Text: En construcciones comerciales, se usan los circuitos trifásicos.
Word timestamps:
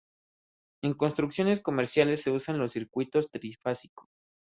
En 0.81 0.95
construcciones 0.95 1.59
comerciales, 1.59 2.23
se 2.23 2.31
usan 2.31 2.57
los 2.57 2.71
circuitos 2.71 3.29
trifásicos. 3.29 4.07